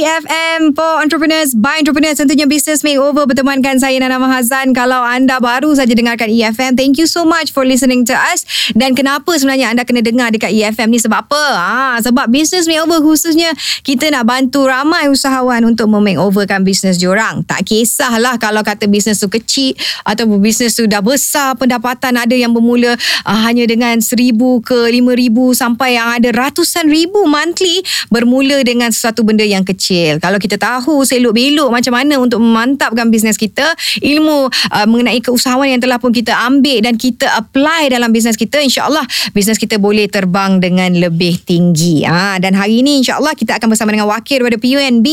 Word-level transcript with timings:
sedang 0.00 0.24
dengarkan 0.24 0.39
For 0.76 1.02
Entrepreneurs 1.02 1.52
by 1.58 1.82
Entrepreneurs 1.82 2.22
tentunya 2.22 2.46
Business 2.46 2.86
Makeover 2.86 3.26
bertemankan 3.26 3.82
saya 3.82 3.98
Nana 3.98 4.22
Mahazan. 4.22 4.70
Kalau 4.70 5.02
anda 5.02 5.42
baru 5.42 5.74
saja 5.74 5.90
dengarkan 5.90 6.30
EFM 6.30 6.78
thank 6.78 6.96
you 6.96 7.10
so 7.10 7.26
much 7.26 7.50
for 7.50 7.66
listening 7.66 8.06
to 8.06 8.14
us. 8.14 8.46
Dan 8.72 8.94
kenapa 8.94 9.34
sebenarnya 9.34 9.74
anda 9.74 9.82
kena 9.82 10.00
dengar 10.00 10.30
dekat 10.30 10.54
EFM 10.54 10.94
ni? 10.94 11.02
Sebab 11.02 11.26
apa? 11.26 11.44
Ha, 11.58 11.98
sebab 12.04 12.30
Business 12.30 12.70
Makeover 12.70 13.02
khususnya 13.02 13.50
kita 13.82 14.12
nak 14.14 14.28
bantu 14.30 14.70
ramai 14.70 15.10
usahawan 15.10 15.66
untuk 15.66 15.90
memakeoverkan 15.90 16.62
bisnes 16.62 17.00
diorang 17.00 17.42
tak 17.42 17.66
kisahlah 17.66 18.38
kalau 18.38 18.62
kata 18.62 18.86
bisnes 18.86 19.18
tu 19.18 19.26
kecil 19.26 19.74
ataupun 20.06 20.38
bisnes 20.38 20.78
tu 20.78 20.86
dah 20.86 21.02
besar 21.02 21.58
pendapatan 21.58 22.14
ada 22.14 22.36
yang 22.36 22.54
bermula 22.54 22.94
uh, 23.26 23.38
hanya 23.42 23.66
dengan 23.66 23.98
seribu 23.98 24.62
ke 24.62 24.92
lima 24.94 25.18
ribu 25.18 25.50
sampai 25.50 25.98
yang 25.98 26.14
ada 26.14 26.30
ratusan 26.30 26.86
ribu 26.86 27.26
monthly 27.26 27.82
bermula 28.12 28.62
dengan 28.62 28.94
sesuatu 28.94 29.26
benda 29.26 29.42
yang 29.42 29.66
kecil. 29.66 30.22
Kalau 30.22 30.38
kita 30.38 30.59
tahu 30.60 31.02
selok-belok 31.08 31.72
macam 31.72 31.96
mana 31.96 32.20
untuk 32.20 32.44
memantapkan 32.44 33.08
bisnes 33.08 33.40
kita, 33.40 33.64
ilmu 34.04 34.52
uh, 34.52 34.86
mengenai 34.86 35.24
keusahawan 35.24 35.72
yang 35.72 35.80
telah 35.80 35.96
pun 35.96 36.12
kita 36.12 36.36
ambil 36.36 36.84
dan 36.84 37.00
kita 37.00 37.24
apply 37.40 37.88
dalam 37.88 38.12
bisnes 38.12 38.36
kita, 38.36 38.60
insyaAllah 38.60 39.02
bisnes 39.32 39.56
kita 39.56 39.80
boleh 39.80 40.04
terbang 40.12 40.60
dengan 40.60 40.92
lebih 40.92 41.40
tinggi. 41.40 42.04
Ha, 42.04 42.36
dan 42.36 42.52
hari 42.52 42.84
ini 42.84 43.00
insyaAllah 43.00 43.32
kita 43.32 43.56
akan 43.56 43.72
bersama 43.72 43.96
dengan 43.96 44.12
wakil 44.12 44.44
daripada 44.44 44.60
PUNB 44.60 45.06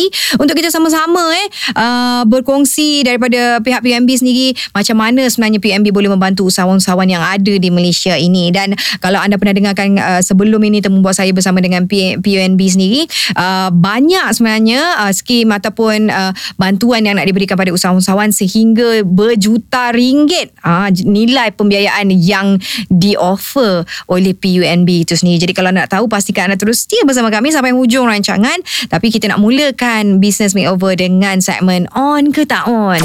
untuk 0.44 0.56
kita 0.60 0.68
sama-sama 0.68 1.24
eh 1.32 1.48
uh, 1.80 2.22
berkongsi 2.28 3.08
daripada 3.08 3.64
pihak 3.64 3.80
PUNB 3.80 4.10
sendiri 4.12 4.52
macam 4.76 5.00
mana 5.00 5.24
sebenarnya 5.30 5.64
PUNB 5.64 5.88
boleh 5.94 6.10
membantu 6.12 6.50
usahawan-usahawan 6.50 7.08
yang 7.08 7.24
ada 7.24 7.54
di 7.56 7.70
Malaysia 7.70 8.18
ini. 8.18 8.50
Dan 8.52 8.74
kalau 9.00 9.22
anda 9.22 9.38
pernah 9.40 9.56
dengarkan 9.56 9.96
uh, 9.96 10.22
sebelum 10.26 10.60
ini 10.66 10.82
temu 10.82 11.00
buat 11.00 11.16
saya 11.16 11.32
bersama 11.32 11.62
dengan 11.62 11.86
PUNB 11.88 12.60
sendiri, 12.60 13.06
uh, 13.38 13.70
banyak 13.72 14.34
sebenarnya 14.34 15.08
uh, 15.08 15.14
skim 15.38 15.54
ataupun 15.54 16.10
uh, 16.10 16.34
bantuan 16.58 17.06
yang 17.06 17.22
nak 17.22 17.30
diberikan 17.30 17.54
pada 17.54 17.70
usahawan-usahawan 17.70 18.34
sehingga 18.34 19.06
berjuta 19.06 19.94
ringgit 19.94 20.50
uh, 20.66 20.90
nilai 20.90 21.54
pembiayaan 21.54 22.10
yang 22.10 22.58
di-offer 22.90 23.86
oleh 24.10 24.34
PUNB 24.34 25.06
itu 25.06 25.14
sendiri. 25.14 25.46
Jadi 25.46 25.54
kalau 25.54 25.70
nak 25.70 25.94
tahu 25.94 26.10
pastikan 26.10 26.50
anda 26.50 26.58
terus 26.58 26.90
setia 26.90 27.06
bersama 27.06 27.30
kami 27.30 27.54
sampai 27.54 27.78
hujung 27.78 28.10
rancangan. 28.10 28.58
Tapi 28.90 29.14
kita 29.14 29.30
nak 29.30 29.38
mulakan 29.38 30.18
business 30.18 30.58
makeover 30.58 30.98
dengan 30.98 31.38
segmen 31.38 31.86
on 31.94 32.34
ke 32.34 32.42
tak 32.50 32.66
on. 32.66 32.98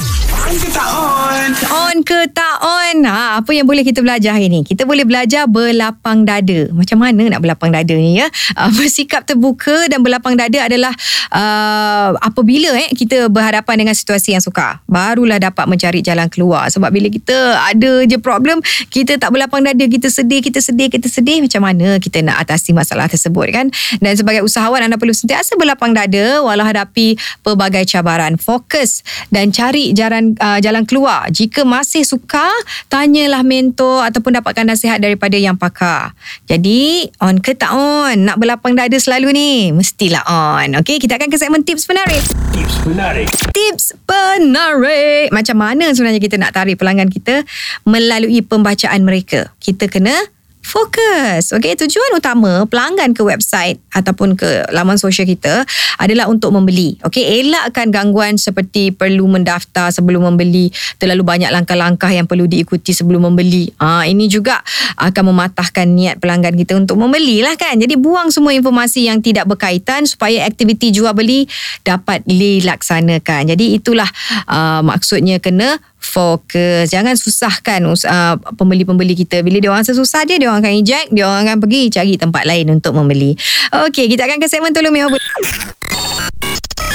On 0.43 0.55
ke 0.57 0.69
tak 0.73 0.89
on? 0.89 1.49
On 1.69 1.97
ke 2.01 2.19
tak 2.33 2.57
on? 2.65 2.97
Ha, 3.05 3.41
apa 3.43 3.51
yang 3.53 3.69
boleh 3.69 3.85
kita 3.85 4.01
belajar 4.01 4.37
hari 4.37 4.49
ni? 4.49 4.65
Kita 4.65 4.89
boleh 4.89 5.05
belajar 5.05 5.45
berlapang 5.49 6.25
dada. 6.25 6.71
Macam 6.73 6.99
mana 7.03 7.29
nak 7.29 7.41
berlapang 7.45 7.71
dada 7.73 7.93
ni 7.93 8.17
ya? 8.17 8.27
Uh, 8.57 8.73
bersikap 8.79 9.29
terbuka 9.29 9.89
dan 9.93 10.01
berlapang 10.01 10.37
dada 10.37 10.65
adalah 10.65 10.93
uh, 11.33 12.17
apabila 12.23 12.71
eh 12.79 12.95
kita 12.95 13.27
berhadapan 13.27 13.83
dengan 13.83 13.95
situasi 13.99 14.39
yang 14.39 14.41
sukar. 14.41 14.79
Barulah 14.87 15.43
dapat 15.43 15.67
mencari 15.67 15.99
jalan 16.01 16.31
keluar. 16.31 16.71
Sebab 16.71 16.95
bila 16.95 17.11
kita 17.11 17.59
ada 17.59 18.07
je 18.07 18.17
problem, 18.23 18.63
kita 18.89 19.19
tak 19.19 19.35
berlapang 19.35 19.67
dada, 19.67 19.83
kita 19.83 20.07
sedih, 20.07 20.39
kita 20.39 20.63
sedih, 20.63 20.87
kita 20.87 21.11
sedih. 21.11 21.43
Macam 21.43 21.67
mana 21.67 21.99
kita 21.99 22.23
nak 22.23 22.47
atasi 22.47 22.71
masalah 22.71 23.11
tersebut 23.11 23.51
kan? 23.51 23.67
Dan 23.99 24.15
sebagai 24.15 24.47
usahawan, 24.47 24.87
anda 24.87 24.95
perlu 24.95 25.13
sentiasa 25.13 25.59
berlapang 25.59 25.91
dada 25.91 26.39
walau 26.47 26.63
hadapi 26.63 27.19
pelbagai 27.43 27.83
cabaran. 27.91 28.39
Fokus 28.39 29.03
dan 29.35 29.51
cari 29.51 29.91
jalan 29.91 30.39
uh, 30.39 30.63
jalan 30.63 30.87
keluar. 30.87 31.27
Jika 31.35 31.67
masih 31.67 32.07
sukar, 32.07 32.53
tanyalah 32.87 33.43
mentor 33.43 34.07
ataupun 34.07 34.39
dapatkan 34.39 34.65
nasihat 34.71 35.03
daripada 35.03 35.35
yang 35.35 35.59
pakar. 35.59 36.15
Jadi, 36.47 37.11
on 37.19 37.43
ke 37.43 37.59
tak 37.59 37.75
on? 37.75 38.29
Nak 38.29 38.39
berlapang 38.39 38.79
dada 38.79 38.95
selalu 38.95 39.35
ni? 39.35 39.51
Mestilah 39.75 40.23
on. 40.29 40.79
Okey, 40.79 41.03
kita 41.03 41.19
akan 41.19 41.29
ke 41.33 41.37
segmen 41.41 41.67
tips 41.67 41.89
penarik. 42.13 42.53
Tips 42.53 42.77
menarik. 42.85 43.29
Tips 43.57 43.87
penarik. 44.05 45.29
Macam 45.33 45.57
mana 45.57 45.89
sebenarnya 45.97 46.21
kita 46.21 46.37
nak 46.37 46.53
tarik 46.53 46.77
pelanggan 46.77 47.09
kita 47.09 47.41
melalui 47.89 48.45
pembacaan 48.45 49.01
mereka? 49.01 49.49
Kita 49.57 49.89
kena 49.89 50.13
fokus. 50.63 51.53
Okey, 51.53 51.75
tujuan 51.75 52.17
utama 52.17 52.65
pelanggan 52.71 53.13
ke 53.13 53.21
website 53.27 53.83
ataupun 53.93 54.39
ke 54.39 54.65
laman 54.71 54.97
sosial 54.97 55.27
kita 55.27 55.67
adalah 55.99 56.31
untuk 56.31 56.55
membeli. 56.55 56.97
Okey, 57.03 57.43
elakkan 57.43 57.91
gangguan 57.91 58.39
seperti 58.39 58.95
perlu 58.95 59.27
mendaftar 59.27 59.91
sebelum 59.91 60.33
membeli, 60.33 60.71
terlalu 60.97 61.27
banyak 61.27 61.51
langkah-langkah 61.51 62.09
yang 62.09 62.25
perlu 62.31 62.47
diikuti 62.47 62.95
sebelum 62.95 63.29
membeli. 63.29 63.75
Ah, 63.83 64.07
ini 64.07 64.31
juga 64.31 64.63
akan 64.97 65.35
mematahkan 65.35 65.85
niat 65.91 66.17
pelanggan 66.23 66.55
kita 66.55 66.79
untuk 66.79 66.97
membeli 66.97 67.43
lah 67.43 67.59
kan. 67.59 67.77
Jadi 67.77 67.99
buang 67.99 68.31
semua 68.31 68.55
informasi 68.55 69.11
yang 69.11 69.19
tidak 69.19 69.51
berkaitan 69.51 70.07
supaya 70.07 70.47
aktiviti 70.47 70.95
jual 70.95 71.13
beli 71.13 71.51
dapat 71.83 72.23
dilaksanakan. 72.25 73.53
Jadi 73.53 73.77
itulah 73.77 74.09
uh, 74.47 74.81
maksudnya 74.87 75.43
kena 75.43 75.83
fokus. 76.03 76.91
Jangan 76.91 77.15
susahkan 77.15 77.81
uh, 77.87 78.35
pembeli-pembeli 78.59 79.15
kita. 79.15 79.41
Bila 79.41 79.63
dia 79.63 79.71
orang 79.71 79.87
sesusah 79.87 80.27
dia, 80.27 80.37
dia 80.37 80.51
orang 80.53 80.69
akan 80.69 80.75
eject, 80.85 81.09
dia 81.17 81.25
orang 81.25 81.49
akan 81.49 81.59
pergi 81.65 81.83
cari 81.89 82.13
tempat 82.21 82.45
lain 82.45 82.77
untuk 82.77 82.93
membeli. 82.93 83.33
Okey, 83.89 84.13
kita 84.13 84.29
akan 84.29 84.37
ke 84.37 84.47
segmen 84.53 84.77
tolong 84.77 84.93
makeover. 84.93 85.72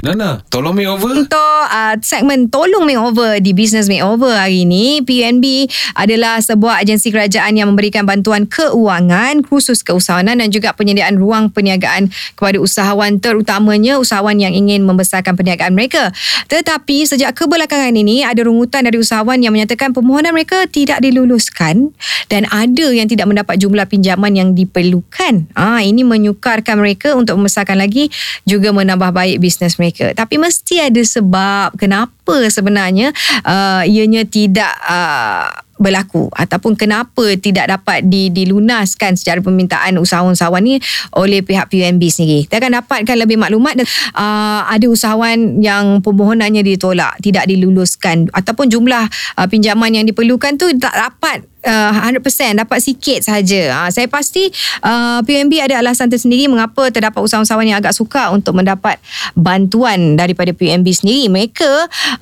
Nana, 0.08 0.40
tolong 0.48 0.72
makeover. 0.72 1.28
Untuk 1.28 1.60
uh, 1.68 2.00
segmen 2.00 2.48
tolong 2.48 2.88
makeover 2.88 3.44
di 3.44 3.52
Business 3.52 3.92
Makeover 3.92 4.40
hari 4.40 4.64
ini, 4.64 5.04
PUNB 5.04 5.68
adalah 6.00 6.40
sebuah 6.40 6.80
agensi 6.80 7.12
kerajaan 7.12 7.60
yang 7.60 7.68
memberikan 7.68 8.08
bantuan 8.08 8.48
keuangan 8.48 9.44
khusus 9.44 9.84
keusahawanan 9.84 10.40
dan 10.40 10.48
juga 10.48 10.72
penyediaan 10.72 11.20
ruang 11.20 11.52
perniagaan 11.52 12.08
kepada 12.40 12.56
usahawan 12.56 13.20
terutamanya 13.20 14.00
usahawan 14.00 14.40
yang 14.40 14.56
ingin 14.56 14.88
membesarkan 14.88 15.36
perniagaan 15.36 15.76
mereka. 15.76 16.16
Tetapi 16.48 17.04
sejak 17.04 17.36
kebelakangan 17.36 17.92
ini 17.92 18.24
ada 18.24 18.48
rungutan 18.48 18.88
dari 18.88 19.04
usahawan 19.04 19.44
yang 19.44 19.52
menyatakan 19.52 19.92
permohonan 19.92 20.32
mereka 20.32 20.72
tidak 20.72 21.04
diluluskan 21.04 21.92
dan 22.32 22.48
ada 22.48 22.96
yang 22.96 23.12
tidak 23.12 23.28
mendapat 23.28 23.60
jumlah 23.60 23.84
pinjaman 23.84 24.32
yang 24.40 24.56
diperlukan. 24.56 25.52
Ah, 25.52 25.84
ini 25.84 26.08
menyukarkan 26.08 26.80
mereka 26.80 27.12
untuk 27.12 27.36
membesarkan 27.36 27.76
lagi 27.76 28.08
juga 28.48 28.72
menambah 28.72 29.12
baik 29.12 29.44
bisnes 29.44 29.76
mereka 29.76 29.97
mereka. 29.98 30.14
Tapi 30.14 30.36
mesti 30.38 30.76
ada 30.78 31.02
sebab 31.02 31.74
kenapa 31.76 32.36
sebenarnya 32.54 33.10
uh, 33.44 33.82
ianya 33.84 34.24
tidak 34.30 34.74
uh, 34.86 35.50
berlaku 35.78 36.30
ataupun 36.34 36.74
kenapa 36.78 37.38
tidak 37.38 37.70
dapat 37.70 38.06
di, 38.06 38.30
dilunaskan 38.34 39.16
secara 39.18 39.40
permintaan 39.42 39.98
usahawan-usahawan 40.02 40.62
ni 40.62 40.76
oleh 41.16 41.42
pihak 41.46 41.70
PUNB 41.70 42.02
sendiri. 42.10 42.50
Kita 42.50 42.60
akan 42.62 42.84
dapatkan 42.84 43.16
lebih 43.18 43.38
maklumat 43.38 43.78
dan 43.80 43.86
uh, 44.18 44.66
ada 44.68 44.86
usahawan 44.90 45.62
yang 45.62 46.02
permohonannya 46.02 46.66
ditolak, 46.66 47.22
tidak 47.22 47.46
diluluskan 47.46 48.30
ataupun 48.34 48.70
jumlah 48.70 49.06
uh, 49.38 49.48
pinjaman 49.48 49.94
yang 49.94 50.06
diperlukan 50.06 50.58
tu 50.58 50.70
tak 50.78 50.94
dapat 50.94 51.46
uh, 51.68 51.92
100% 51.94 52.64
dapat 52.64 52.80
sikit 52.80 53.20
saja. 53.22 53.62
Uh, 53.84 53.90
saya 53.92 54.08
pasti 54.08 54.48
uh, 54.82 55.20
PUNB 55.22 55.60
ada 55.60 55.84
alasan 55.84 56.08
tersendiri 56.08 56.48
mengapa 56.48 56.88
terdapat 56.88 57.20
usahawan-usahawan 57.20 57.68
yang 57.68 57.80
agak 57.84 57.94
suka 57.94 58.32
untuk 58.32 58.56
mendapat 58.56 58.98
bantuan 59.36 60.16
daripada 60.16 60.56
PUNB 60.56 60.88
sendiri. 60.96 61.28
Mereka 61.28 61.72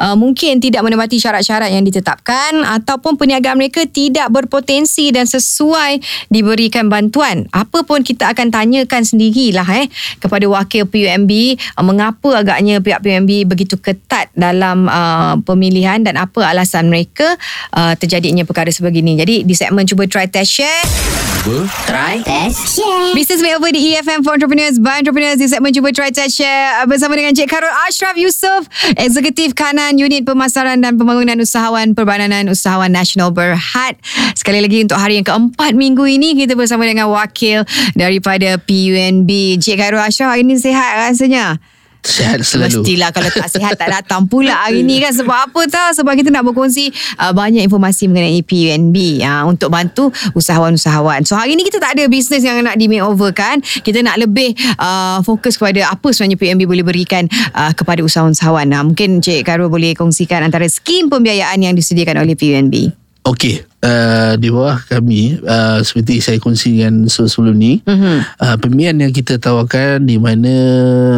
uh, 0.01 0.15
mungkin 0.17 0.57
tidak 0.57 0.81
menepati 0.81 1.21
syarat-syarat 1.21 1.69
yang 1.69 1.85
ditetapkan 1.85 2.65
ataupun 2.65 3.15
perniagaan 3.15 3.44
mereka 3.53 3.85
tidak 3.85 4.33
berpotensi 4.33 5.13
dan 5.13 5.29
sesuai 5.29 6.01
diberikan 6.33 6.89
bantuan. 6.89 7.45
Apa 7.53 7.85
pun 7.85 8.01
kita 8.01 8.33
akan 8.33 8.49
tanyakan 8.49 9.05
sendirilah 9.05 9.67
eh 9.85 9.87
kepada 10.17 10.49
wakil 10.49 10.89
PUNB 10.89 11.31
uh, 11.77 11.85
mengapa 11.85 12.41
agaknya 12.41 12.81
pihak 12.81 13.05
PUNB 13.05 13.45
begitu 13.45 13.77
ketat 13.77 14.33
dalam 14.33 14.89
uh, 14.89 15.37
pemilihan 15.45 16.01
dan 16.01 16.17
apa 16.17 16.41
alasan 16.47 16.89
mereka 16.89 17.37
uh, 17.75 17.93
terjadinya 17.93 18.41
perkara 18.47 18.73
sebegini. 18.73 19.19
Jadi 19.19 19.45
di 19.45 19.53
segmen 19.53 19.85
cuba 19.85 20.09
try 20.09 20.25
test 20.25 20.57
share 20.57 21.34
Cuba. 21.45 21.69
Try, 21.85 22.25
test, 22.25 22.73
share. 22.73 23.13
Business 23.13 23.37
Makeover 23.37 23.69
di 23.69 23.93
EFM 23.93 24.25
for 24.25 24.33
Entrepreneurs 24.33 24.81
by 24.81 24.97
Entrepreneurs 24.97 25.37
di 25.37 25.45
segmen 25.45 25.69
Cuba 25.69 25.93
Try 25.93 26.09
Test 26.09 26.41
Share 26.41 26.81
uh, 26.81 26.89
bersama 26.89 27.13
dengan 27.13 27.37
Cik 27.37 27.45
Karol 27.45 27.69
Ashraf 27.85 28.17
Yusof, 28.17 28.65
Eksekutif 28.97 29.53
Kanan 29.53 30.01
Unit 30.01 30.25
Pemasaran 30.25 30.81
dan 30.81 30.97
Pembangunan 30.97 31.37
Usahawan 31.37 31.93
Perbadanan 31.93 32.49
Usahawan 32.49 32.89
Nasional 32.89 33.29
Berhad. 33.29 33.93
Sekali 34.33 34.57
lagi 34.57 34.89
untuk 34.89 34.97
hari 34.97 35.21
yang 35.21 35.27
keempat 35.29 35.77
minggu 35.77 36.09
ini 36.09 36.33
kita 36.33 36.57
bersama 36.57 36.81
dengan 36.89 37.13
wakil 37.13 37.61
daripada 37.93 38.57
PUNB. 38.57 39.61
Cik 39.61 39.77
Karol 39.77 40.01
Ashraf 40.01 40.33
hari 40.33 40.41
ini 40.41 40.57
sihat 40.57 40.97
rasanya? 40.97 41.61
Sehat 42.05 42.45
selalu. 42.45 42.85
Mestilah 42.85 43.09
kalau 43.09 43.29
tak 43.33 43.49
sihat 43.57 43.73
tak 43.73 43.89
datang 43.89 44.29
pula 44.29 44.53
hari 44.53 44.85
ni 44.85 45.01
kan 45.01 45.09
sebab 45.09 45.49
apa 45.49 45.61
tau 45.65 45.89
sebab 45.97 46.13
kita 46.13 46.29
nak 46.29 46.45
berkongsi 46.45 46.93
uh, 47.17 47.33
banyak 47.33 47.65
informasi 47.65 48.05
mengenai 48.05 48.45
PUNB 48.45 49.25
uh, 49.25 49.43
untuk 49.49 49.73
bantu 49.73 50.13
usahawan-usahawan. 50.37 51.25
So 51.25 51.33
hari 51.33 51.57
ni 51.57 51.65
kita 51.65 51.81
tak 51.81 51.97
ada 51.97 52.05
bisnes 52.05 52.45
yang 52.45 52.61
nak 52.61 52.77
di 52.77 52.85
makeover 52.85 53.33
kan. 53.33 53.57
Kita 53.59 54.05
nak 54.05 54.21
lebih 54.21 54.53
uh, 54.77 55.25
fokus 55.25 55.57
kepada 55.57 55.89
apa 55.89 56.13
sebenarnya 56.13 56.37
PUNB 56.37 56.61
boleh 56.69 56.85
berikan 56.85 57.25
uh, 57.57 57.73
kepada 57.73 58.05
usahawan-usahawan. 58.05 58.69
Uh, 58.69 58.83
mungkin 58.85 59.19
Cik 59.25 59.41
Karul 59.41 59.73
boleh 59.73 59.97
kongsikan 59.97 60.45
antara 60.45 60.69
skim 60.69 61.09
pembiayaan 61.09 61.57
yang 61.57 61.73
disediakan 61.73 62.21
oleh 62.21 62.37
PUNB. 62.37 62.93
Okey, 63.25 63.65
uh, 63.85 64.33
di 64.35 64.49
bawah 64.49 64.81
kami 64.81 65.37
uh, 65.39 65.77
seperti 65.79 66.17
saya 66.17 66.37
kongsikan 66.37 67.05
se- 67.05 67.29
sebelum 67.29 67.53
ni 67.53 67.85
Mhm. 67.85 68.41
uh, 68.41 68.55
pemilihan 68.57 68.97
yang 68.97 69.13
kita 69.13 69.37
tawarkan 69.37 70.03
di 70.03 70.17
mana 70.17 70.55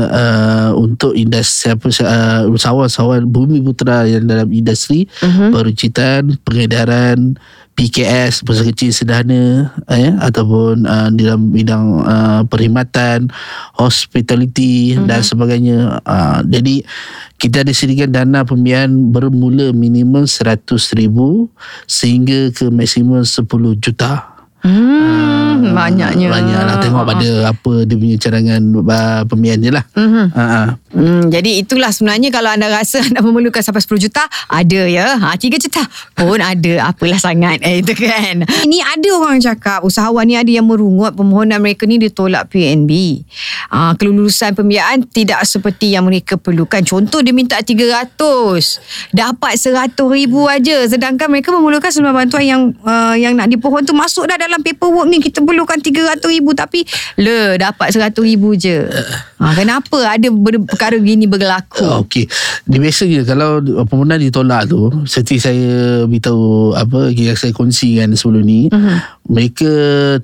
uh, 0.05 0.69
untuk 0.75 1.15
industri 1.15 1.71
apa 1.71 1.87
uh, 1.87 2.51
usahawan-usahawan 2.51 3.23
bumi 3.23 3.63
putera 3.63 4.03
yang 4.03 4.27
dalam 4.27 4.51
industri 4.51 5.07
Mhm. 5.23 5.49
perucitan 5.49 6.21
pengedaran 6.43 7.39
PKS 7.77 8.41
perusahaan 8.41 8.73
kecil 8.73 8.89
sederhana 8.89 9.69
eh, 9.85 10.09
ataupun 10.17 10.81
uh, 10.83 11.13
di 11.13 11.21
dalam 11.23 11.53
bidang 11.53 11.85
uh, 12.01 12.41
perkhidmatan 12.43 13.29
hospitality 13.77 14.97
dan 15.05 15.21
sebagainya 15.21 16.01
uh, 16.01 16.41
jadi 16.41 16.81
kita 17.37 17.61
ada 17.61 17.69
sediakan 17.69 18.09
dana 18.09 18.39
pembiayaan 18.41 19.13
bermula 19.13 19.69
minimum 19.71 20.25
100,000 20.25 20.65
sehingga 21.85 22.49
ke 22.49 22.65
maksimum 22.67 23.21
10 23.21 23.45
juta 23.77 24.33
Hmm, 24.57 25.71
banyaknya. 25.71 26.27
banyak 26.27 26.61
lah 26.65 26.75
tengok 26.81 27.05
pada 27.05 27.29
apa 27.53 27.85
dia 27.85 27.93
punya 27.95 28.17
cadangan 28.17 28.61
uh, 28.73 29.21
pembiayaan 29.23 29.61
je 29.61 29.71
lah 29.71 29.85
Mhm. 29.93 30.25
uh, 30.33 30.41
uh. 30.41 30.67
Hmm, 30.87 31.27
jadi 31.27 31.59
itulah 31.59 31.91
sebenarnya 31.91 32.31
kalau 32.31 32.47
anda 32.47 32.71
rasa 32.71 33.03
anda 33.07 33.19
memerlukan 33.19 33.59
sampai 33.59 33.83
10 33.83 34.07
juta, 34.07 34.23
ada 34.47 34.81
ya. 34.87 35.19
Ha, 35.19 35.35
3 35.35 35.59
juta 35.59 35.83
pun 36.15 36.39
ada. 36.39 36.73
Apalah 36.87 37.19
sangat. 37.19 37.59
Eh, 37.59 37.83
itu 37.83 37.91
kan. 37.91 38.47
Ini 38.47 38.79
ada 38.79 39.09
orang 39.19 39.43
cakap, 39.43 39.83
usahawan 39.83 40.23
ni 40.23 40.39
ada 40.39 40.47
yang 40.47 40.63
merungut 40.63 41.11
permohonan 41.11 41.59
mereka 41.59 41.83
ni 41.83 41.99
ditolak 41.99 42.47
PNB. 42.47 43.23
Ha, 43.71 43.99
kelulusan 43.99 44.55
pembiayaan 44.55 45.03
tidak 45.11 45.43
seperti 45.43 45.91
yang 45.91 46.07
mereka 46.07 46.39
perlukan. 46.39 46.79
Contoh 46.87 47.19
dia 47.19 47.35
minta 47.35 47.59
300. 47.59 48.07
Dapat 49.11 49.53
100 49.59 49.91
ribu 50.07 50.47
aja. 50.47 50.87
Sedangkan 50.87 51.27
mereka 51.27 51.51
memerlukan 51.51 51.91
seluruh 51.91 52.15
bantuan 52.15 52.45
yang 52.47 52.61
uh, 52.87 53.15
yang 53.19 53.35
nak 53.35 53.51
dipohon 53.51 53.83
tu 53.83 53.91
masuk 53.91 54.23
dah 54.31 54.39
dalam 54.39 54.63
paperwork 54.63 55.11
ni. 55.11 55.19
Kita 55.19 55.43
perlukan 55.43 55.75
300 55.83 56.23
ribu 56.31 56.55
tapi 56.55 56.87
le 57.19 57.59
dapat 57.59 57.91
100 57.91 58.15
ribu 58.23 58.55
je. 58.55 58.87
Ha, 59.37 59.53
kenapa 59.53 60.01
ada 60.01 60.27
ber- 60.33 60.65
perkara 60.65 60.97
gini 60.97 61.29
berlaku? 61.29 61.85
Uh, 61.85 62.01
Okey. 62.01 62.25
Dia 62.65 62.79
biasanya 62.81 63.21
kalau 63.21 63.61
permohonan 63.85 64.17
ditolak 64.17 64.65
tu, 64.65 64.89
seperti 65.05 65.37
saya 65.37 65.69
beritahu 66.09 66.73
apa 66.73 67.13
yang 67.13 67.37
saya 67.37 67.53
kongsikan 67.53 68.17
sebelum 68.17 68.41
ni, 68.41 68.65
uh-huh. 68.73 68.97
mereka 69.29 69.71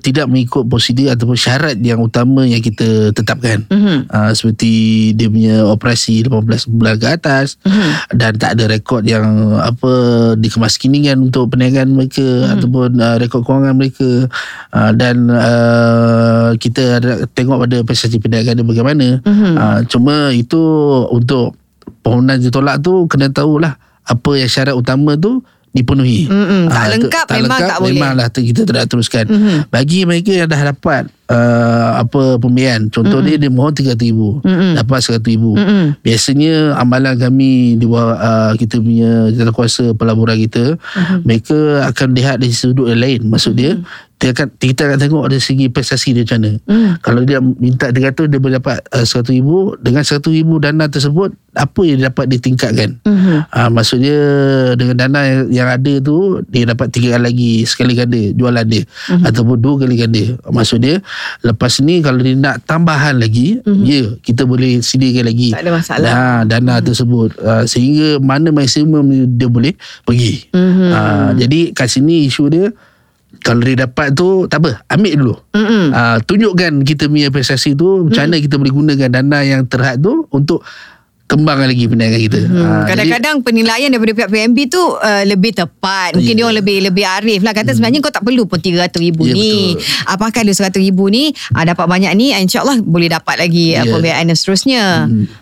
tidak 0.02 0.26
mengikut 0.26 0.66
prosedur 0.66 1.14
ataupun 1.14 1.38
syarat 1.38 1.78
yang 1.78 2.02
utama 2.02 2.42
yang 2.42 2.58
kita 2.58 3.14
tetapkan. 3.14 3.62
Mhm. 3.70 4.10
Uh, 4.10 4.32
seperti 4.34 4.72
dia 5.14 5.30
punya 5.30 5.62
operasi 5.62 6.26
18 6.26 6.74
bulan 6.74 6.98
ke 6.98 7.06
atas 7.06 7.54
uh-huh. 7.62 8.10
dan 8.18 8.34
tak 8.34 8.58
ada 8.58 8.66
rekod 8.66 9.06
yang 9.06 9.54
apa 9.62 10.34
dikemaskinikan 10.42 11.22
untuk 11.22 11.54
perniagaan 11.54 11.94
mereka 11.94 12.24
uh-huh. 12.24 12.58
ataupun 12.58 12.98
uh, 12.98 13.16
rekod 13.22 13.46
kewangan 13.46 13.78
mereka 13.78 14.26
uh, 14.74 14.90
dan 14.90 15.30
uh, 15.30 16.50
kita 16.58 16.98
ada 16.98 17.30
tengok 17.30 17.62
pada 17.62 17.76
prestasi 17.86 18.18
perniagaan 18.18 18.58
dia 18.58 18.66
bagaimana. 18.66 19.03
Mhm. 19.20 19.52
Uh, 19.54 19.78
cuma 19.84 20.14
itu 20.30 20.60
untuk 21.08 21.56
permohonan 22.00 22.38
ditolak 22.38 22.78
tu 22.78 23.04
kena 23.06 23.28
tahulah 23.28 23.74
apa 24.02 24.30
yang 24.34 24.46
syarat 24.46 24.72
utama 24.72 25.14
tu 25.14 25.40
dipenuhi. 25.70 26.30
Mm-mm. 26.30 26.70
Tak 26.70 26.76
Ah, 26.76 26.86
tu- 26.86 26.92
lengkap 26.94 27.26
memang 27.34 27.60
tak 27.60 27.78
boleh. 27.82 27.98
Memanglah 27.98 28.26
kita 28.30 28.60
tak 28.62 28.74
nak 28.74 28.86
teruskan. 28.86 29.24
Mhm. 29.26 29.56
Bagi 29.68 30.06
mereka 30.06 30.30
yang 30.30 30.46
dah 30.46 30.70
dapat 30.70 31.10
uh, 31.26 31.98
apa 31.98 32.38
pembiayaan, 32.38 32.88
contoh 32.88 33.18
dia 33.18 33.34
dia 33.34 33.50
mohon 33.50 33.74
300,000, 33.74 34.38
Mm-mm. 34.38 34.78
dapat 34.78 34.98
100,000. 35.02 35.34
Mm-mm. 35.34 35.84
Biasanya 35.98 36.78
amalan 36.78 37.18
kami 37.18 37.74
di 37.74 37.84
bawah 37.84 38.14
uh, 38.14 38.52
kita 38.54 38.78
punya 38.78 39.34
jawatankuasa 39.34 39.98
pelaburan 39.98 40.38
kita, 40.38 40.78
Mhm. 40.78 41.16
mereka 41.24 41.58
akan 41.90 42.08
lihat 42.12 42.36
dari 42.38 42.54
sudut 42.54 42.86
yang 42.86 43.02
lain. 43.02 43.20
Maksud 43.26 43.58
dia 43.58 43.74
dia 44.24 44.32
akan 44.32 44.56
kita 44.56 44.88
akan 44.88 44.98
tengok 45.04 45.24
dari 45.28 45.42
segi 45.44 45.68
prestasi 45.68 46.16
dia 46.16 46.24
macam 46.24 46.40
mana. 46.40 46.52
Mm. 46.64 46.90
Kalau 47.04 47.20
dia 47.28 47.38
minta 47.44 47.92
300 47.92 48.32
dia 48.32 48.40
boleh 48.40 48.56
dapat 48.56 48.80
uh, 48.96 49.04
100,000 49.04 49.84
dengan 49.84 50.00
100,000 50.00 50.64
dana 50.64 50.84
tersebut 50.88 51.36
apa 51.52 51.80
yang 51.84 51.96
dia 52.00 52.08
dapat 52.08 52.26
ditingkatkan. 52.32 53.04
Mhm. 53.04 53.52
Ah 53.52 53.68
maksud 53.68 54.00
dia 54.00 54.18
dengan 54.80 54.96
dana 54.96 55.20
yang, 55.28 55.42
yang 55.52 55.68
ada 55.68 55.92
tu 56.00 56.40
dia 56.48 56.64
dapat 56.64 56.88
tiga 56.88 57.20
kali 57.20 57.24
lagi 57.28 57.52
sekali 57.68 57.92
ganda 57.92 58.18
jualan 58.32 58.64
dia 58.64 58.82
mm-hmm. 58.88 59.28
ataupun 59.28 59.56
dua 59.60 59.74
kali 59.84 59.94
ganda. 60.00 60.24
Maksud 60.48 60.80
dia 60.80 61.04
lepas 61.44 61.84
ni 61.84 62.00
kalau 62.00 62.24
dia 62.24 62.32
nak 62.32 62.64
tambahan 62.64 63.20
lagi 63.20 63.60
mm-hmm. 63.60 63.84
ya 63.84 64.02
kita 64.24 64.48
boleh 64.48 64.80
sediakan 64.80 65.24
lagi. 65.28 65.52
Tak 65.52 65.62
ada 65.62 65.72
masalah. 65.76 66.08
Nah, 66.08 66.40
dana 66.48 66.80
mm-hmm. 66.80 66.86
tersebut 66.88 67.30
ah, 67.44 67.64
sehingga 67.68 68.18
mana 68.24 68.48
maksimum 68.48 69.04
dia 69.36 69.52
boleh 69.52 69.76
pergi. 70.08 70.48
Mhm. 70.48 70.90
Ah, 70.90 71.30
jadi 71.36 71.76
kat 71.76 71.92
sini 71.92 72.24
isu 72.24 72.48
dia 72.48 72.72
kalau 73.44 73.60
dia 73.60 73.84
dapat 73.84 74.16
tu 74.16 74.48
tak 74.48 74.64
apa 74.64 74.80
ambil 74.88 75.12
dulu. 75.20 75.34
Mm-mm. 75.52 75.92
Uh, 75.92 76.16
tunjukkan 76.24 76.80
kita 76.88 77.12
punya 77.12 77.28
prestasi 77.28 77.76
tu 77.76 78.08
macam 78.08 78.24
mana 78.24 78.40
kita 78.40 78.56
boleh 78.56 78.72
gunakan 78.72 79.10
dana 79.12 79.38
yang 79.44 79.68
terhad 79.68 80.00
tu 80.00 80.24
untuk 80.32 80.64
kembangkan 81.24 81.66
lagi 81.66 81.84
perniagaan 81.84 82.22
kita. 82.22 82.40
Hmm, 82.42 82.62
Ah, 82.64 82.84
kadang-kadang 82.84 83.40
penilaian 83.40 83.88
daripada 83.88 84.12
pihak 84.14 84.28
PMB 84.28 84.58
tu 84.68 84.78
uh, 84.78 85.24
lebih 85.24 85.52
tepat. 85.52 86.12
Mungkin 86.12 86.30
Ya. 86.30 86.36
dia 86.36 86.44
orang 86.44 86.58
lebih 86.58 86.76
lebih 86.82 87.04
arif 87.04 87.40
lah. 87.40 87.50
Kata 87.50 87.72
sebenarnya 87.72 87.98
kau 87.98 88.10
tak 88.10 88.22
perlu 88.22 88.44
pun 88.44 88.56
300 88.56 88.92
ribu 89.00 89.24
Ya, 89.24 89.32
ni. 89.32 89.74
betul. 89.74 89.82
Apakah 90.06 90.40
ada 90.40 90.52
100 90.52 90.78
ribu 90.78 91.08
ni 91.08 91.24
uh, 91.50 91.64
dapat 91.64 91.86
banyak 91.86 92.12
ni 92.12 92.30
insyaAllah 92.30 92.76
boleh 92.78 93.08
dapat 93.08 93.40
lagi 93.40 93.72
uh, 93.72 93.82
Ya. 93.82 93.90
pembiayaan 93.90 94.24
dan 94.26 94.36
seterusnya. 94.36 94.82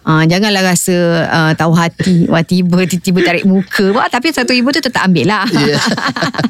Uh, 0.02 0.23
janganlah 0.25 0.62
rasa 0.64 0.96
uh, 1.26 1.52
tahu 1.52 1.73
hati. 1.73 2.25
Wah 2.26 2.43
tiba 2.43 2.79
tiba 2.87 3.19
tarik 3.20 3.43
muka. 3.43 3.90
Wah 3.90 4.06
tapi 4.06 4.31
100 4.31 4.46
ribu 4.49 4.70
tu 4.70 4.81
tetap 4.81 5.02
ambil 5.02 5.29
lah. 5.29 5.44
Ya. 5.50 5.76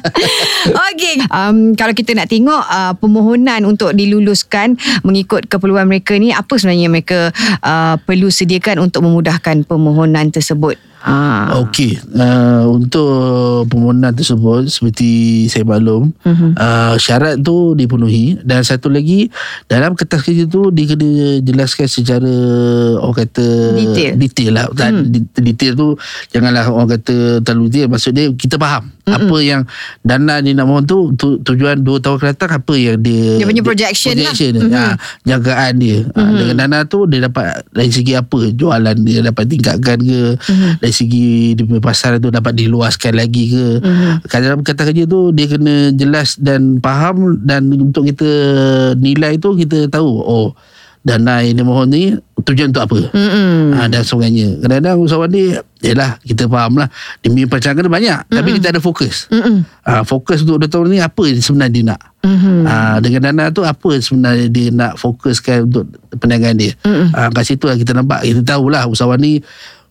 Okey. 0.93 1.15
Um, 1.27 1.73
kalau 1.73 1.91
kita 1.91 2.13
nak 2.13 2.27
tengok 2.27 2.61
uh, 2.61 2.93
permohonan 2.95 3.65
untuk 3.65 3.91
diluluskan 3.91 4.75
mengikut 5.01 5.45
keperluan 5.47 5.85
mereka 5.85 6.15
ni 6.15 6.29
apa 6.29 6.53
sebenarnya 6.53 6.87
mereka 6.87 7.19
uh, 7.59 7.97
perlu 7.99 8.29
sediakan 8.29 8.77
untuk 8.79 9.01
memudahkan 9.01 9.31
permohonan 9.63 10.29
tersebut? 10.29 10.77
Ah. 11.03 11.59
Okey, 11.59 11.99
uh, 12.15 12.63
untuk 12.65 13.11
permohonan 13.67 14.09
tersebut 14.09 14.65
seperti 14.65 15.11
saya 15.45 15.67
maklum, 15.67 16.15
Mhm. 16.23 16.31
uh-huh. 16.31 16.51
uh, 16.55 16.95
syarat 16.95 17.35
tu 17.37 17.75
dipenuhi 17.75 18.39
dan 18.39 18.63
satu 18.63 18.87
lagi 18.87 19.27
dalam 19.67 19.93
kertas 19.93 20.23
kerja 20.23 20.47
tu 20.47 20.71
dia 20.71 20.87
kena 20.87 21.11
jelaskan 21.39 21.87
secara 21.87 22.31
orang 22.95 23.19
kata 23.19 23.45
Detail. 23.75 24.11
detail 24.15 24.51
lah. 24.53 24.65
Hmm. 24.71 25.03
Detail 25.35 25.73
tu 25.73 25.87
janganlah 26.29 26.65
orang 26.65 26.89
kata 26.89 27.15
terlalu 27.41 27.67
detail. 27.67 27.91
Maksud 27.91 28.11
dia 28.13 28.31
kita 28.31 28.55
faham 28.55 28.87
hmm. 29.03 29.11
apa 29.13 29.37
yang 29.39 29.61
dana 29.99 30.39
dia 30.39 30.55
nak 30.55 30.65
mohon 30.65 30.83
tu, 30.83 31.11
tu 31.13 31.35
tujuan 31.43 31.83
2 31.83 31.99
tahun 31.99 32.31
datang 32.31 32.63
apa 32.63 32.73
yang 32.73 32.95
dia 32.97 33.43
Dia 33.43 33.45
punya 33.45 33.59
projection 33.61 34.15
lah. 34.15 34.31
projection 34.31 34.51
lah. 34.71 34.95
Ha, 34.95 34.99
jagaan 35.27 35.73
dia. 35.75 36.07
Ha, 36.09 36.21
dengan 36.31 36.55
dana 36.57 36.77
tu 36.87 37.03
dia 37.05 37.19
dapat 37.21 37.67
dari 37.69 37.91
segi 37.91 38.15
apa? 38.15 38.39
Jualan 38.49 38.95
dia 39.03 39.19
dapat 39.19 39.43
tingkatkan 39.45 39.99
ke? 39.99 40.21
Dari 40.79 40.92
segi 40.93 41.51
dia 41.51 41.65
punya 41.65 41.81
pasaran 41.81 42.17
tu 42.17 42.29
dapat 42.29 42.53
diluaskan 42.53 43.13
lagi 43.13 43.49
ke? 43.49 43.65
Kalau 44.23 44.43
dalam 44.45 44.61
kata 44.61 44.85
kerja 44.85 45.03
tu 45.03 45.33
dia 45.33 45.49
kena 45.49 45.89
jelas 45.91 46.37
dan 46.37 46.77
faham 46.77 47.41
dan 47.41 47.67
untuk 47.73 48.05
kita 48.05 48.29
nilai 48.95 49.35
tu 49.35 49.53
kita 49.53 49.89
tahu 49.89 50.07
oh 50.15 50.53
dana 51.03 51.43
yang 51.43 51.59
dia 51.59 51.65
mohon 51.67 51.91
ni 51.91 52.15
tujuan 52.39 52.71
untuk 52.71 52.83
apa? 52.85 52.99
Mm-mm. 53.11 53.75
Ha, 53.75 53.87
dan 53.87 54.07
sebagainya. 54.07 54.55
Kadang-kadang 54.59 54.97
usahawan 54.99 55.27
ni 55.27 55.51
Yelah 55.83 56.15
kita 56.23 56.47
faham 56.47 56.79
lah 56.79 56.87
Dia 57.19 57.27
punya 57.27 57.43
perancangan 57.43 57.83
banyak 57.83 58.19
mm-hmm. 58.23 58.37
Tapi 58.39 58.49
kita 58.55 58.71
ada 58.71 58.79
fokus 58.79 59.27
Mm-mm. 59.27 59.67
ha, 59.83 60.07
Fokus 60.07 60.39
untuk 60.39 60.63
2 60.63 60.71
tahun 60.71 60.87
ni 60.87 60.99
Apa 60.99 61.27
sebenarnya 61.35 61.73
dia 61.73 61.85
nak 61.85 62.01
Mhm. 62.23 62.63
ha, 62.63 62.75
Dengan 63.03 63.19
dana 63.19 63.51
tu 63.51 63.67
Apa 63.67 63.99
sebenarnya 63.99 64.47
dia 64.47 64.71
nak 64.71 64.95
fokuskan 64.95 65.67
Untuk 65.67 65.91
perniagaan 66.15 66.55
dia 66.55 66.71
Mm-mm. 66.79 67.11
ha, 67.11 67.27
Kat 67.27 67.43
situ 67.43 67.67
lah 67.67 67.75
kita 67.75 67.91
nampak 67.91 68.23
Kita 68.23 68.47
tahulah 68.47 68.87
usahawan 68.87 69.19
ni 69.19 69.43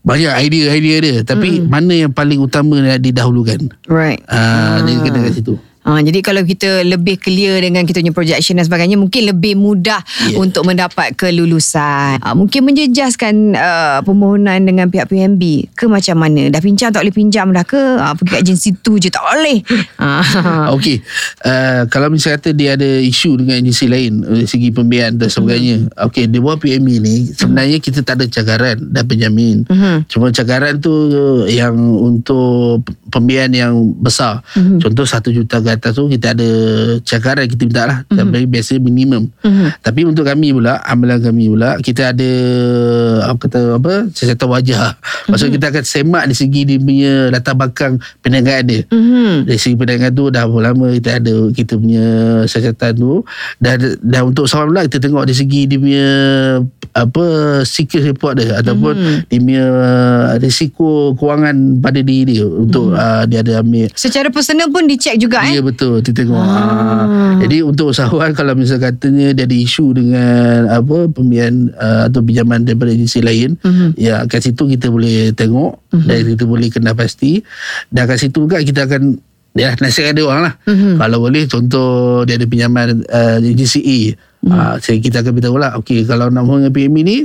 Banyak 0.02 0.32
idea-idea 0.34 0.96
dia 0.98 1.16
Tapi 1.22 1.62
mm. 1.62 1.66
mana 1.70 1.94
yang 1.94 2.12
paling 2.12 2.42
utama 2.42 2.78
Yang 2.78 3.02
didahulukan 3.02 3.70
Right. 3.86 4.22
ha, 4.26 4.82
Dia 4.82 4.98
kena 4.98 5.30
kat 5.30 5.34
situ 5.38 5.54
Ha, 5.82 5.98
jadi 5.98 6.22
kalau 6.22 6.46
kita 6.46 6.86
lebih 6.86 7.18
clear 7.18 7.58
dengan 7.58 7.82
kita 7.82 7.98
punya 7.98 8.14
projection 8.14 8.54
dan 8.58 8.66
sebagainya 8.66 8.94
mungkin 8.94 9.34
lebih 9.34 9.58
mudah 9.58 9.98
yeah. 10.30 10.38
Untuk 10.38 10.62
mendapat 10.62 11.18
kelulusan. 11.18 12.22
Ha, 12.22 12.34
mungkin 12.38 12.70
menjejaskan 12.70 13.58
uh, 13.58 13.98
permohonan 14.06 14.62
dengan 14.62 14.86
pihak 14.86 15.10
PNB 15.10 15.74
ke 15.74 15.90
macam 15.90 16.22
mana? 16.22 16.48
Dah 16.54 16.62
pinjam 16.62 16.94
tak 16.94 17.02
boleh 17.02 17.14
pinjam 17.14 17.50
dah 17.50 17.66
ke? 17.66 17.82
Ha, 17.98 18.14
pergi 18.14 18.34
agensi 18.38 18.68
tu 18.78 18.98
je 19.02 19.10
tak 19.10 19.22
boleh. 19.26 19.58
Ha. 19.98 20.10
Okey, 20.78 21.02
uh, 21.46 21.90
kalau 21.90 22.08
misalnya 22.10 22.38
kata 22.38 22.50
dia 22.54 22.78
ada 22.78 22.90
isu 23.02 23.42
dengan 23.42 23.58
agensi 23.58 23.86
lain 23.90 24.22
dari 24.22 24.46
segi 24.46 24.68
pembiayaan 24.70 25.18
dan 25.18 25.28
sebagainya. 25.28 25.76
Mm-hmm. 25.86 26.06
Okey, 26.08 26.24
di 26.30 26.38
bawah 26.38 26.58
PMB 26.62 26.88
ni 27.02 27.16
sebenarnya 27.34 27.78
kita 27.82 28.00
tak 28.06 28.22
ada 28.22 28.26
cagaran 28.30 28.78
dan 28.90 29.04
penjamin. 29.06 29.66
Mhm. 29.66 30.06
Cuma 30.06 30.30
cagaran 30.30 30.78
tu 30.78 30.94
yang 31.50 31.74
untuk 31.98 32.86
pembiayaan 33.10 33.52
yang 33.52 33.74
besar. 33.98 34.40
Mm-hmm. 34.54 34.78
Contoh 34.82 35.06
1 35.06 35.38
juta 35.38 35.56
atas 35.72 35.92
tu 35.92 36.04
kita 36.06 36.32
ada 36.32 36.48
cakaran 37.00 37.44
kita 37.44 37.62
minta 37.62 37.82
lah 37.84 37.98
Mhm. 38.06 38.18
mm-hmm. 38.22 38.48
biasa 38.48 38.72
minimum 38.76 39.22
mm-hmm. 39.40 39.68
tapi 39.80 40.00
untuk 40.02 40.24
kami 40.24 40.52
pula 40.52 40.78
amalan 40.82 41.18
kami 41.18 41.48
pula 41.48 41.76
kita 41.78 42.12
ada 42.12 42.30
apa 43.24 43.38
kata 43.38 43.58
apa 43.76 43.92
siasatan 44.10 44.48
wajah 44.48 44.94
maksud 45.26 45.48
Mhm. 45.48 45.54
kita 45.56 45.66
akan 45.70 45.84
semak 45.84 46.24
di 46.26 46.34
segi 46.34 46.60
dia 46.64 46.78
punya 46.78 47.12
latar 47.28 47.54
belakang 47.54 47.94
perniagaan 48.20 48.64
dia 48.64 48.82
Mhm. 48.88 49.46
dari 49.46 49.58
segi 49.58 49.74
perniagaan 49.74 50.12
tu 50.12 50.24
dah 50.28 50.44
lama 50.44 50.86
kita 50.92 51.18
ada 51.18 51.34
kita 51.50 51.74
punya 51.74 52.06
siasatan 52.44 52.92
tu 52.94 53.24
dan 53.58 53.76
dan 53.98 54.20
untuk 54.24 54.44
usahawan 54.44 54.68
pula 54.68 54.82
kita 54.86 54.98
tengok 55.00 55.24
dari 55.24 55.36
segi 55.36 55.60
dia 55.64 55.78
punya 55.78 56.06
apa 56.92 57.24
secret 57.64 58.04
report 58.04 58.36
dia 58.36 58.60
ataupun 58.60 58.94
Mhm. 58.94 59.16
dia 59.26 59.38
punya 59.38 59.64
risiko 60.38 60.90
kewangan 61.14 61.80
pada 61.80 62.00
diri 62.00 62.36
dia 62.36 62.44
untuk 62.44 62.92
uh, 62.92 63.24
dia 63.24 63.40
ada 63.40 63.60
ambil 63.60 63.88
Secara 63.92 64.28
personal 64.28 64.68
pun 64.68 64.84
dicek 64.84 65.16
juga 65.16 65.40
eh. 65.42 65.61
Betul 65.62 66.02
kita 66.02 66.26
tengok. 66.26 66.36
Ah. 66.36 66.50
Ah. 66.52 67.34
Jadi 67.40 67.62
untuk 67.62 67.94
usahawan 67.94 68.34
kalau 68.38 68.52
misal 68.52 68.76
katanya 68.76 69.30
dia 69.32 69.46
ada 69.46 69.56
isu 69.56 69.94
dengan 69.94 70.66
apa 70.68 71.06
pembiayaan 71.08 71.70
uh, 71.72 72.02
atau 72.10 72.20
pinjaman 72.20 72.66
daripada 72.66 72.90
agensi 72.90 73.22
lain, 73.22 73.54
Mhm. 73.62 73.94
ya 73.96 74.26
kat 74.26 74.42
situ 74.42 74.66
kita 74.66 74.90
boleh 74.90 75.30
tengok 75.32 75.78
Mhm. 75.94 76.06
dan 76.06 76.18
kita 76.34 76.44
boleh 76.44 76.68
kenal 76.68 76.94
pasti 76.94 77.40
dan 77.88 78.04
kat 78.04 78.18
situ 78.18 78.44
juga 78.44 78.58
kita 78.58 78.84
akan 78.84 79.16
ya 79.52 79.76
nasihatkan 79.78 80.16
dia 80.16 80.24
orang 80.26 80.42
lah. 80.50 80.54
Mhm. 80.66 80.96
Kalau 80.98 81.18
boleh 81.20 81.42
contoh 81.46 81.90
dia 82.26 82.36
ada 82.36 82.46
pinjaman 82.48 83.06
uh, 83.06 83.38
agensi 83.38 84.12
A. 84.42 84.50
Mhm. 84.50 84.58
Ah, 84.58 84.74
saya 84.82 84.98
kita 84.98 85.22
akan 85.22 85.38
beritahu 85.38 85.54
lah 85.54 85.78
Okey 85.78 86.02
kalau 86.02 86.26
nak 86.26 86.42
mohon 86.42 86.66
dengan 86.66 86.74
PME 86.74 87.00
ni 87.06 87.16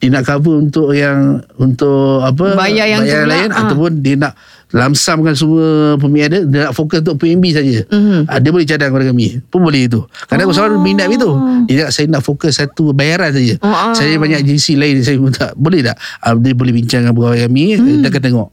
Dia 0.00 0.08
nak 0.08 0.24
cover 0.24 0.56
untuk 0.56 0.96
yang 0.96 1.44
Untuk 1.60 2.24
apa 2.24 2.56
Bayar 2.56 2.88
yang 2.88 3.04
tu 3.04 3.12
pula, 3.12 3.28
lain 3.28 3.48
ah. 3.52 3.60
Ataupun 3.60 3.90
dia 4.00 4.16
nak 4.16 4.32
Lamsamkan 4.72 5.36
semua 5.36 6.00
pemilik 6.00 6.32
dia 6.32 6.40
Dia 6.48 6.58
nak 6.64 6.72
fokus 6.72 7.04
untuk 7.04 7.20
PMB 7.20 7.44
saja 7.52 7.84
Mhm. 7.92 8.24
Ah, 8.24 8.40
Dia 8.40 8.50
boleh 8.56 8.64
cadang 8.64 8.88
kepada 8.88 9.04
kami 9.12 9.44
Pun 9.52 9.60
boleh 9.60 9.84
itu 9.84 10.00
Kadang 10.24 10.48
oh. 10.48 10.52
usahawan 10.56 10.80
minat 10.80 11.12
itu 11.12 11.28
Dia 11.68 11.76
nak 11.84 11.90
saya 11.92 12.06
nak 12.08 12.24
fokus 12.24 12.56
satu 12.56 12.96
bayaran 12.96 13.36
saja 13.36 13.60
Oh, 13.60 13.68
ah. 13.68 13.92
Saya 13.92 14.16
banyak 14.16 14.40
agensi 14.40 14.72
lain 14.72 15.04
Saya 15.04 15.20
pun 15.20 15.28
tak 15.28 15.52
Boleh 15.60 15.84
tak 15.84 16.00
Ah, 16.24 16.32
Dia 16.32 16.56
boleh 16.56 16.72
bincang 16.72 17.04
dengan 17.04 17.12
pegawai 17.12 17.52
kami 17.52 17.76
hmm. 17.76 18.00
Kita 18.00 18.08
akan 18.08 18.24
tengok 18.24 18.50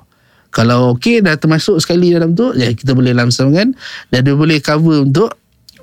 kalau 0.50 0.98
okey 0.98 1.22
dah 1.22 1.38
termasuk 1.38 1.78
sekali 1.78 2.10
dalam 2.10 2.34
tu 2.34 2.50
ya 2.58 2.74
kita 2.74 2.98
boleh 2.98 3.14
lamsamkan 3.14 3.70
dan 4.10 4.20
dia 4.26 4.34
boleh 4.34 4.58
cover 4.58 5.06
untuk 5.06 5.30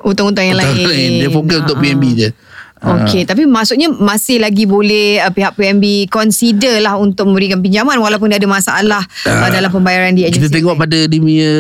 Hutang-hutang 0.07 0.47
yang 0.47 0.59
Betul, 0.63 0.87
lain. 0.87 1.11
Dia 1.19 1.31
fokus 1.35 1.57
untuk 1.67 1.77
Ah, 1.77 1.83
PMB 1.83 2.05
ah. 2.07 2.13
je. 2.15 2.29
Okey, 2.77 3.25
tapi 3.25 3.49
maksudnya 3.49 3.89
masih 3.89 4.37
lagi 4.37 4.69
boleh 4.69 5.17
uh, 5.25 5.33
pihak 5.33 5.57
PNB 5.57 6.13
consider 6.13 6.85
lah 6.85 7.01
untuk 7.01 7.25
memberikan 7.25 7.65
pinjaman 7.65 7.97
walaupun 7.97 8.29
dia 8.29 8.37
ada 8.37 8.45
masalah 8.45 9.01
uh, 9.25 9.49
dalam 9.49 9.73
pembayaran 9.73 10.13
di 10.13 10.29
agensi. 10.29 10.45
Kita 10.45 10.53
tengok 10.53 10.77
pada 10.77 11.09
dia 11.09 11.17
punya 11.17 11.53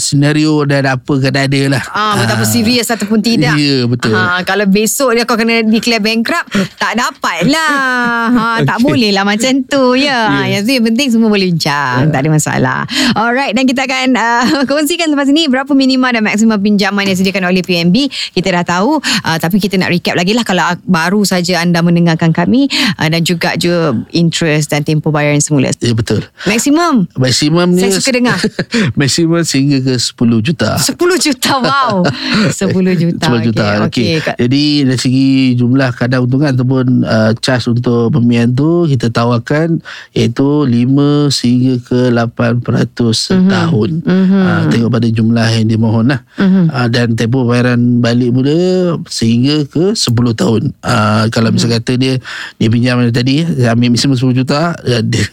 senario 0.00 0.64
dan 0.64 0.88
apa 0.88 1.12
keadaan 1.20 1.48
dia 1.52 1.68
lah. 1.68 1.84
Ah, 1.92 2.16
betapa 2.16 2.40
serius 2.48 2.88
ataupun 2.88 3.20
tidak. 3.20 3.52
Ya, 3.52 3.84
betul. 3.84 4.16
Ha, 4.16 4.40
kalau 4.48 4.64
besok 4.64 5.12
dia 5.12 5.28
kau 5.28 5.36
kena 5.36 5.60
declare 5.60 6.00
bankrupt, 6.00 6.48
tak 6.80 6.96
dapat 6.96 7.44
lah. 7.44 8.32
Ha, 8.32 8.44
tak 8.68 8.80
Okey. 8.80 8.86
boleh 8.88 9.10
lah 9.12 9.28
macam 9.28 9.52
tu. 9.68 9.92
Ya, 10.00 10.24
ha, 10.32 10.48
yang 10.48 10.64
tu 10.64 10.72
yang 10.72 10.88
penting 10.88 11.12
semua 11.12 11.28
boleh 11.28 11.52
bincang. 11.52 12.08
Tak 12.08 12.24
ada 12.24 12.28
masalah. 12.32 12.80
Alright, 13.12 13.52
dan 13.52 13.68
kita 13.68 13.84
akan 13.84 14.16
uh, 14.16 14.44
kongsikan 14.72 15.12
lepas 15.12 15.28
ini 15.28 15.52
berapa 15.52 15.68
minima 15.76 16.08
dan 16.16 16.24
maksimum 16.24 16.56
pinjaman 16.56 17.04
yang 17.04 17.12
disediakan 17.12 17.52
oleh 17.52 17.60
PNB. 17.60 18.08
Kita 18.32 18.48
dah 18.56 18.64
tahu, 18.64 18.96
uh, 19.04 19.36
tapi 19.36 19.60
kita 19.60 19.76
nak 19.76 19.92
recap 19.92 20.13
lagi 20.14 20.32
lah 20.32 20.46
kalau 20.46 20.62
baru 20.86 21.20
saja 21.26 21.60
anda 21.60 21.82
mendengarkan 21.82 22.30
kami 22.30 22.70
uh, 22.98 23.08
dan 23.10 23.20
juga 23.22 23.54
juga 23.58 23.98
interest 24.14 24.70
dan 24.70 24.86
tempoh 24.86 25.10
bayaran 25.10 25.42
semula. 25.42 25.70
Ya 25.82 25.94
betul. 25.94 26.24
Maksimum 26.46 27.06
Maksimum 27.18 27.68
ni 27.74 27.82
Saya 27.86 27.98
suka 27.98 28.10
dengar. 28.14 28.38
maksimum 28.98 29.42
sehingga 29.42 29.82
ke 29.82 29.94
10 29.98 30.14
juta. 30.46 30.78
10 30.78 30.94
juta 30.98 31.52
wow 31.60 31.94
10 32.50 33.02
juta 33.02 33.26
10 33.30 33.46
juta. 33.50 33.66
Okey, 33.86 33.86
Okey. 33.88 34.08
okay. 34.22 34.34
Jadi 34.38 34.64
dari 34.86 35.00
segi 35.00 35.28
jumlah 35.58 35.90
kadar 35.94 36.22
untungan 36.22 36.54
ataupun 36.54 37.04
uh, 37.04 37.32
charge 37.38 37.70
untuk 37.70 38.14
pembiayaan 38.14 38.54
tu 38.54 38.86
kita 38.86 39.10
tawarkan 39.10 39.82
iaitu 40.14 40.66
5 40.66 41.32
sehingga 41.32 41.74
ke 41.82 42.00
8% 42.12 43.14
setahun. 43.14 43.90
Mhm. 44.04 44.40
Uh, 44.44 44.62
tengok 44.70 44.90
pada 44.92 45.08
jumlah 45.08 45.46
yang 45.50 45.66
dimohon 45.68 46.06
lah. 46.10 46.20
Mhm. 46.38 46.70
Uh, 46.70 46.88
dan 46.90 47.14
tempoh 47.18 47.46
bayaran 47.48 48.00
balik 48.04 48.30
mula 48.34 48.98
sehingga 49.08 49.64
ke 49.66 49.96
10 49.96 50.03
tahun. 50.12 50.62
Uh, 50.82 51.24
kalau 51.30 51.48
misal 51.48 51.70
Mhm. 51.70 51.76
kata 51.80 51.92
dia 51.94 52.14
dia 52.58 52.68
pinjam 52.68 53.00
tadi 53.08 53.46
dia 53.46 53.72
ambil 53.72 53.94
maksimum 53.94 54.18
10 54.18 54.34
juta 54.34 54.74
dia, 55.10 55.24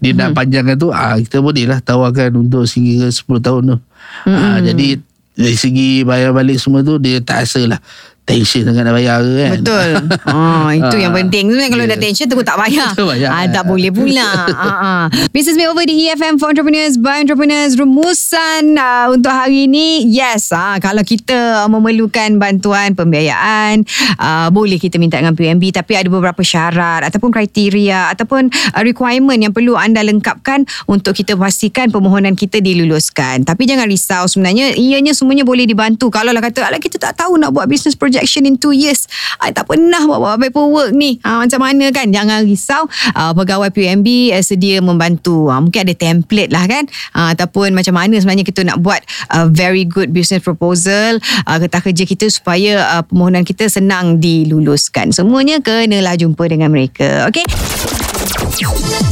dia 0.00 0.12
nak 0.16 0.32
Mhm. 0.32 0.36
panjangkan 0.36 0.76
tu 0.80 0.88
uh, 0.90 1.16
kita 1.20 1.38
boleh 1.38 1.64
lah 1.68 1.78
tawarkan 1.78 2.34
untuk 2.40 2.64
sehingga 2.64 3.06
ke 3.06 3.14
10 3.14 3.38
tahun 3.38 3.62
tu. 3.74 3.76
Uh, 4.26 4.58
jadi 4.64 4.86
dari 5.36 5.56
segi 5.56 6.00
bayar 6.00 6.32
balik 6.32 6.56
semua 6.56 6.80
tu 6.80 6.96
dia 6.96 7.20
tak 7.20 7.44
rasa 7.44 7.60
lah 7.68 7.80
tension 8.26 8.66
sangat 8.66 8.82
nak 8.82 8.94
bayar 8.98 9.22
ke 9.22 9.32
kan. 9.38 9.50
Betul. 9.62 9.90
Ah, 10.26 10.74
itu 10.74 10.96
Ah, 10.98 11.00
yang 11.00 11.14
penting. 11.14 11.46
Sebenarnya 11.48 11.70
kalau 11.70 11.84
ya. 11.86 11.90
dah 11.94 11.98
tension 12.02 12.26
terus 12.26 12.42
tak 12.42 12.58
bayar. 12.58 12.90
Tak 12.98 13.06
bayar. 13.06 13.30
Ah, 13.30 13.46
tak 13.46 13.64
boleh 13.64 13.90
pula. 13.94 14.30
ah, 14.50 14.66
ah. 14.66 15.02
Business 15.30 15.54
Makeover 15.54 15.86
di 15.86 16.10
EFM 16.10 16.36
for 16.42 16.50
Entrepreneurs 16.50 16.98
by 16.98 17.22
Entrepreneurs 17.22 17.78
rumusan 17.78 18.74
ah, 18.76 19.06
untuk 19.14 19.30
hari 19.30 19.70
ini. 19.70 20.10
Yes, 20.10 20.50
ah, 20.50 20.76
kalau 20.82 21.06
kita 21.06 21.70
memerlukan 21.70 22.36
bantuan 22.42 22.98
pembiayaan, 22.98 23.86
ah, 24.18 24.50
boleh 24.50 24.76
kita 24.82 24.98
minta 24.98 25.22
dengan 25.22 25.38
PNB 25.38 25.70
tapi 25.70 25.94
ada 25.94 26.10
beberapa 26.10 26.42
syarat 26.42 27.06
ataupun 27.06 27.30
kriteria 27.30 28.10
ataupun 28.18 28.50
ah, 28.74 28.82
requirement 28.82 29.38
yang 29.38 29.54
perlu 29.54 29.78
anda 29.78 30.02
lengkapkan 30.02 30.66
untuk 30.90 31.14
kita 31.14 31.38
pastikan 31.38 31.94
permohonan 31.94 32.34
kita 32.34 32.58
diluluskan. 32.58 33.46
Tapi 33.46 33.62
jangan 33.70 33.86
risau 33.86 34.26
sebenarnya 34.26 34.74
ianya 34.74 35.14
semuanya 35.14 35.46
boleh 35.46 35.64
dibantu. 35.64 36.10
Kalau 36.10 36.34
lah 36.34 36.42
kata 36.42 36.66
alah 36.66 36.82
kita 36.82 36.98
tak 36.98 37.14
tahu 37.14 37.38
nak 37.38 37.54
buat 37.54 37.70
business 37.70 37.94
projection 38.16 38.48
in 38.48 38.56
2 38.56 38.72
years. 38.72 39.04
I 39.44 39.52
tak 39.52 39.68
pernah 39.68 40.00
buat, 40.08 40.16
buat 40.24 40.36
paperwork 40.40 40.96
ni. 40.96 41.20
Ha, 41.20 41.44
macam 41.44 41.60
mana 41.60 41.92
kan? 41.92 42.08
Jangan 42.08 42.48
risau. 42.48 42.88
Uh, 43.12 43.36
pegawai 43.36 43.68
PNB 43.68 44.32
uh, 44.32 44.40
sedia 44.40 44.80
membantu. 44.80 45.52
Uh, 45.52 45.60
mungkin 45.60 45.84
ada 45.84 45.92
template 45.92 46.48
lah 46.48 46.64
kan? 46.64 46.88
Uh, 47.12 47.36
ataupun 47.36 47.76
macam 47.76 47.92
mana 47.92 48.16
sebenarnya 48.16 48.48
kita 48.48 48.64
nak 48.64 48.80
buat 48.80 49.04
a 49.36 49.44
very 49.52 49.84
good 49.84 50.16
business 50.16 50.40
proposal. 50.40 51.20
Uh, 51.44 51.60
ketah 51.60 51.84
kerja 51.84 52.04
kita 52.08 52.26
supaya 52.32 52.80
uh, 52.96 53.02
permohonan 53.04 53.44
kita 53.44 53.68
senang 53.68 54.16
diluluskan. 54.16 55.12
Semuanya 55.12 55.60
kenalah 55.60 56.16
jumpa 56.16 56.48
dengan 56.48 56.72
mereka. 56.72 57.28
Okay? 57.28 57.44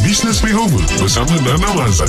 Business 0.01 0.41
Makeover 0.41 0.81
bersama 0.97 1.37
Nana 1.45 1.69
Mazan. 1.77 2.09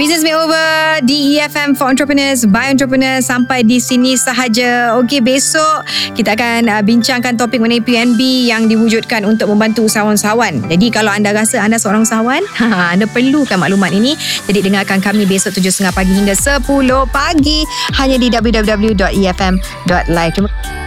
Business 0.00 0.24
Makeover 0.24 1.04
di 1.04 1.36
EFM 1.36 1.76
for 1.76 1.84
Entrepreneurs 1.84 2.48
by 2.48 2.72
Entrepreneurs 2.72 3.28
sampai 3.28 3.60
di 3.60 3.76
sini 3.76 4.16
sahaja. 4.16 4.96
Okey, 4.96 5.20
besok 5.20 5.84
kita 6.16 6.32
akan 6.32 6.72
uh, 6.72 6.80
bincangkan 6.80 7.36
topik 7.36 7.60
mengenai 7.60 7.84
PNB 7.84 8.48
yang 8.48 8.72
diwujudkan 8.72 9.20
untuk 9.28 9.52
membantu 9.52 9.84
usahawan-usahawan. 9.84 10.64
Jadi 10.72 10.88
kalau 10.88 11.12
anda 11.12 11.36
rasa 11.36 11.60
anda 11.60 11.76
seorang 11.76 12.08
usahawan, 12.08 12.40
anda 12.96 13.04
perlukan 13.04 13.60
maklumat 13.60 13.92
ini. 13.92 14.16
Jadi 14.48 14.64
dengarkan 14.64 15.04
kami 15.04 15.28
besok 15.28 15.60
7.30 15.60 15.92
pagi 15.92 16.12
hingga 16.16 16.34
10 16.40 16.64
pagi 17.12 17.68
hanya 18.00 18.16
di 18.16 18.32
www.efm.live. 18.32 20.32
Terima 20.32 20.48
kasih. 20.48 20.81